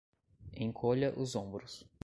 [0.57, 1.87] Encolha os ombros